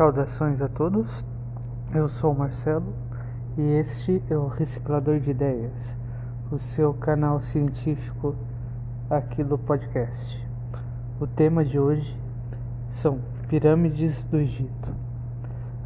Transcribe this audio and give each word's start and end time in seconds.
Saudações 0.00 0.62
a 0.62 0.66
todos, 0.66 1.26
eu 1.94 2.08
sou 2.08 2.32
o 2.32 2.34
Marcelo 2.34 2.94
e 3.58 3.60
este 3.60 4.22
é 4.30 4.34
o 4.34 4.46
Reciclador 4.46 5.20
de 5.20 5.30
Ideias, 5.30 5.94
o 6.50 6.56
seu 6.56 6.94
canal 6.94 7.38
científico 7.42 8.34
aqui 9.10 9.44
do 9.44 9.58
podcast. 9.58 10.42
O 11.20 11.26
tema 11.26 11.62
de 11.62 11.78
hoje 11.78 12.18
são 12.88 13.20
Pirâmides 13.46 14.24
do 14.24 14.38
Egito. 14.38 14.88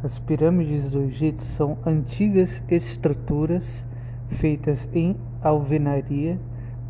As 0.01 0.17
pirâmides 0.17 0.89
do 0.89 1.01
Egito 1.01 1.43
são 1.43 1.77
antigas 1.85 2.63
estruturas 2.69 3.85
feitas 4.29 4.87
em 4.93 5.17
alvenaria 5.43 6.39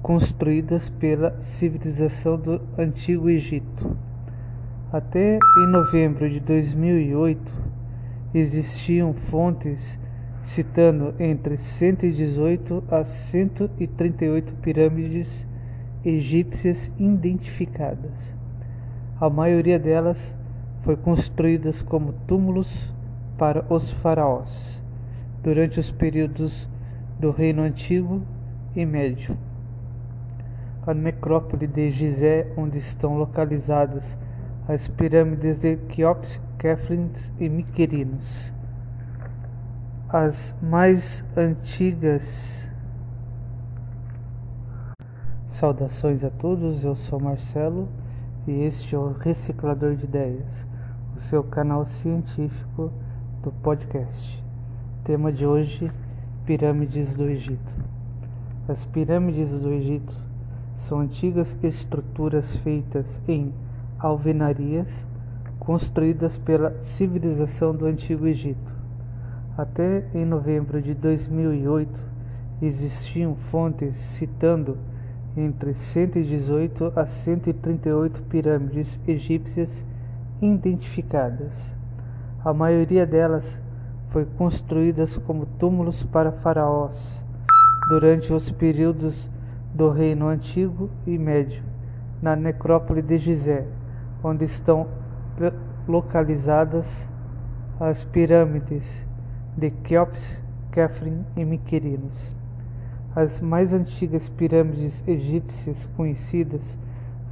construídas 0.04 0.90
pela 0.90 1.42
civilização 1.42 2.38
do 2.38 2.62
Antigo 2.78 3.28
Egito 3.32 3.98
até 4.92 5.40
em 5.58 5.68
novembro 5.68 6.30
de 6.30 6.40
2008, 6.40 7.42
existiam 8.34 9.14
fontes 9.14 10.00
citando 10.42 11.14
entre 11.20 11.58
118 11.58 12.84
a 12.90 13.04
138 13.04 14.54
pirâmides 14.56 15.48
egípcias 16.04 16.92
identificadas. 17.00 18.36
A 19.20 19.30
maioria 19.30 19.80
delas 19.80 20.38
foi 20.84 20.96
construídas 20.96 21.82
como 21.82 22.14
túmulos 22.28 22.94
para 23.38 23.66
os 23.74 23.90
faraós 23.90 24.84
durante 25.42 25.80
os 25.80 25.90
períodos 25.90 26.70
do 27.20 27.32
Reino 27.32 27.64
Antigo 27.64 28.22
e 28.76 28.86
Médio. 28.86 29.36
A 30.86 30.94
necrópole 30.94 31.66
de 31.66 31.90
Gizé, 31.90 32.52
onde 32.56 32.78
estão 32.78 33.18
localizadas 33.18 34.16
as 34.68 34.88
pirâmides 34.88 35.60
de 35.60 35.78
Quéops, 35.78 36.42
Keflins 36.58 37.32
e 37.40 37.48
Miquerinos. 37.48 38.52
As 40.10 40.56
mais 40.60 41.24
antigas. 41.38 42.72
Saudações 45.48 46.24
a 46.24 46.32
todos, 46.32 46.84
eu 46.84 46.96
sou 46.96 47.20
Marcelo 47.20 47.88
e 48.48 48.52
este 48.64 48.96
é 48.96 48.98
o 48.98 49.14
Reciclador 49.14 49.96
de 49.96 50.06
Ideias, 50.06 50.66
o 51.16 51.20
seu 51.20 51.44
canal 51.44 51.86
científico 51.86 52.92
do 53.44 53.52
podcast. 53.52 54.44
Tema 55.04 55.32
de 55.32 55.46
hoje: 55.46 55.92
Pirâmides 56.44 57.16
do 57.16 57.26
Egito. 57.26 57.72
As 58.68 58.84
pirâmides 58.84 59.62
do 59.62 59.70
Egito 59.70 60.14
são 60.76 61.02
antigas 61.02 61.56
estruturas 61.62 62.56
feitas 62.58 63.22
em 63.28 63.54
alvenarias 64.06 64.88
construídas 65.58 66.38
pela 66.38 66.80
civilização 66.80 67.76
do 67.76 67.88
Antigo 67.88 68.28
Egito. 68.28 68.72
Até 69.58 70.06
em 70.14 70.24
novembro 70.24 70.80
de 70.80 70.94
2008, 70.94 71.92
existiam 72.62 73.36
fontes 73.36 73.96
citando 73.96 74.78
entre 75.36 75.74
118 75.74 76.94
a 76.96 77.08
138 77.08 78.22
pirâmides 78.24 79.00
egípcias 79.08 79.84
identificadas. 80.40 81.76
A 82.44 82.54
maioria 82.54 83.08
delas 83.08 83.60
foi 84.10 84.24
construídas 84.24 85.18
como 85.18 85.48
túmulos 85.58 86.04
para 86.04 86.32
faraós 86.32 87.26
durante 87.90 88.32
os 88.32 88.52
períodos 88.52 89.32
do 89.74 89.90
Reino 89.90 90.28
Antigo 90.28 90.92
e 91.08 91.18
Médio, 91.18 91.64
na 92.22 92.36
necrópole 92.36 93.02
de 93.02 93.18
Gizé 93.18 93.66
onde 94.26 94.46
estão 94.46 94.88
localizadas 95.88 97.08
as 97.80 98.04
pirâmides 98.04 98.84
de 99.56 99.70
Quéops, 99.70 100.42
Kefren 100.72 101.24
e 101.38 101.46
Miquerinos. 101.46 102.34
As 103.16 103.40
mais 103.40 103.72
antigas 103.72 104.28
pirâmides 104.28 105.04
egípcias 105.08 105.88
conhecidas 105.96 106.76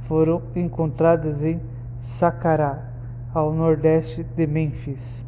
foram 0.06 0.40
encontradas 0.54 1.42
em 1.42 1.60
Saqqara, 1.98 2.94
ao 3.34 3.52
nordeste 3.52 4.22
de 4.22 4.46
Mênfis. 4.46 5.26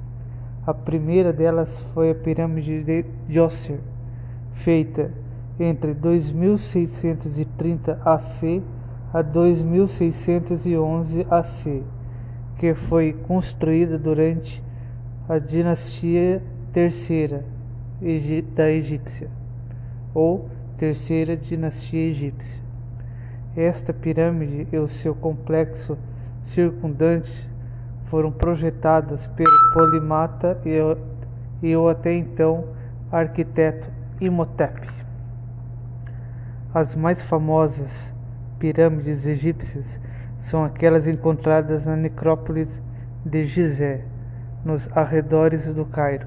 A 0.64 0.72
primeira 0.72 1.32
delas 1.32 1.76
foi 1.92 2.12
a 2.12 2.14
pirâmide 2.14 2.84
de 2.84 3.04
Djoser, 3.28 3.80
feita 4.52 5.10
entre 5.58 5.94
2630 5.94 8.00
AC 8.04 8.62
a 9.16 9.22
2611 9.22 11.26
AC, 11.30 11.82
que 12.58 12.74
foi 12.74 13.14
construída 13.14 13.98
durante 13.98 14.62
a 15.26 15.38
dinastia 15.38 16.42
terceira 16.70 17.42
da 18.54 18.70
egípcia, 18.70 19.30
ou 20.12 20.50
terceira 20.76 21.34
dinastia 21.34 22.10
egípcia. 22.10 22.60
Esta 23.56 23.94
pirâmide 23.94 24.68
e 24.70 24.76
o 24.76 24.86
seu 24.86 25.14
complexo 25.14 25.96
circundante 26.42 27.50
foram 28.10 28.30
projetadas 28.30 29.26
pelo 29.28 29.72
polimata 29.72 30.60
e 30.62 31.66
e 31.66 31.74
o 31.74 31.88
até 31.88 32.12
então 32.12 32.66
arquiteto 33.10 33.90
Imhotep. 34.20 34.90
As 36.74 36.94
mais 36.94 37.22
famosas 37.22 38.14
pirâmides 38.58 39.26
egípcias 39.26 40.00
são 40.40 40.64
aquelas 40.64 41.06
encontradas 41.06 41.86
na 41.86 41.96
necrópole 41.96 42.68
de 43.24 43.44
Gizé, 43.44 44.04
nos 44.64 44.88
arredores 44.96 45.74
do 45.74 45.84
Cairo. 45.84 46.26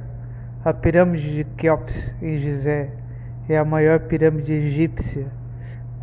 A 0.64 0.74
pirâmide 0.74 1.36
de 1.36 1.44
Quéops, 1.44 2.14
em 2.22 2.38
Gizé, 2.38 2.90
é 3.48 3.58
a 3.58 3.64
maior 3.64 4.02
pirâmide 4.02 4.52
egípcia, 4.52 5.28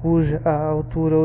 cuja 0.00 0.40
altura 0.44 1.16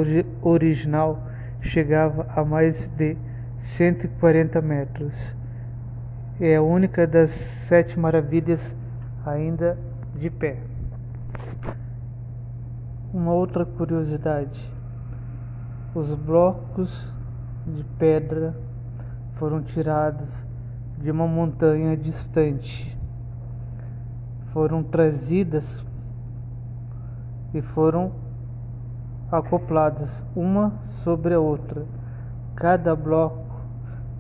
original 0.41 1.23
chegava 1.61 2.27
a 2.35 2.43
mais 2.43 2.87
de 2.87 3.15
140 3.59 4.61
metros. 4.61 5.35
É 6.39 6.55
a 6.55 6.61
única 6.61 7.07
das 7.07 7.29
sete 7.29 7.97
maravilhas 7.97 8.75
ainda 9.25 9.77
de 10.15 10.29
pé. 10.29 10.57
Uma 13.13 13.33
outra 13.33 13.65
curiosidade 13.65 14.80
os 15.93 16.13
blocos 16.13 17.11
de 17.67 17.83
pedra 17.97 18.55
foram 19.35 19.61
tirados 19.61 20.45
de 20.97 21.11
uma 21.11 21.27
montanha 21.27 21.97
distante, 21.97 22.97
foram 24.53 24.83
trazidas 24.83 25.85
e 27.53 27.61
foram 27.61 28.11
acopladas 29.31 30.23
uma 30.35 30.73
sobre 30.83 31.33
a 31.33 31.39
outra. 31.39 31.85
Cada 32.55 32.95
bloco 32.95 33.61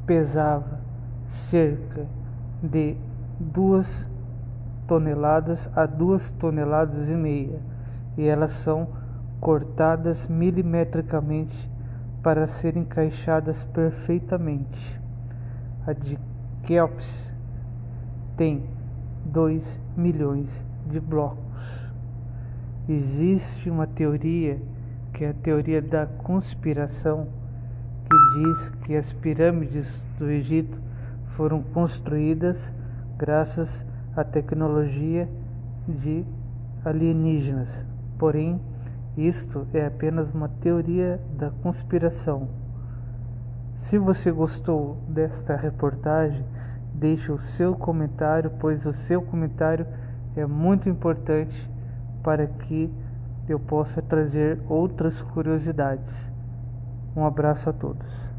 pesava 0.05 0.79
cerca 1.27 2.05
de 2.61 2.97
duas 3.39 4.09
toneladas 4.87 5.69
a 5.75 5.85
duas 5.85 6.31
toneladas 6.31 7.09
e 7.09 7.15
meia, 7.15 7.59
e 8.17 8.25
elas 8.25 8.51
são 8.51 8.87
cortadas 9.41 10.27
milimetricamente 10.27 11.69
para 12.21 12.45
serem 12.45 12.83
encaixadas 12.83 13.63
perfeitamente. 13.63 15.01
A 15.85 15.93
de 15.93 16.17
Kelps 16.61 17.33
tem 18.37 18.63
2 19.25 19.79
milhões 19.97 20.63
de 20.85 20.99
blocos. 20.99 21.89
Existe 22.87 23.67
uma 23.67 23.87
teoria, 23.87 24.61
que 25.11 25.25
é 25.25 25.29
a 25.29 25.33
teoria 25.33 25.81
da 25.81 26.05
conspiração, 26.05 27.27
que 28.07 28.39
diz 28.39 28.69
que 28.83 28.95
as 28.95 29.11
pirâmides 29.11 30.05
do 30.19 30.29
Egito 30.29 30.79
foram 31.35 31.63
construídas 31.63 32.75
graças 33.17 33.85
à 34.15 34.23
tecnologia 34.23 35.27
de 35.87 36.23
alienígenas. 36.85 37.83
Porém, 38.19 38.59
isto 39.17 39.67
é 39.73 39.85
apenas 39.85 40.33
uma 40.33 40.47
teoria 40.47 41.19
da 41.37 41.49
conspiração. 41.49 42.47
Se 43.75 43.97
você 43.97 44.31
gostou 44.31 44.97
desta 45.07 45.55
reportagem, 45.55 46.45
deixe 46.93 47.31
o 47.31 47.37
seu 47.37 47.75
comentário, 47.75 48.51
pois 48.59 48.85
o 48.85 48.93
seu 48.93 49.21
comentário 49.21 49.85
é 50.35 50.45
muito 50.45 50.87
importante 50.87 51.69
para 52.23 52.47
que 52.47 52.89
eu 53.49 53.59
possa 53.59 54.01
trazer 54.01 54.61
outras 54.69 55.21
curiosidades. 55.21 56.31
Um 57.15 57.25
abraço 57.25 57.69
a 57.69 57.73
todos. 57.73 58.30